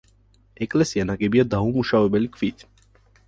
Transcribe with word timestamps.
ეკლესია 0.65 1.05
ნაგებია 1.09 1.45
დაუმუშავებელი 1.51 2.31
ქვით. 2.39 2.65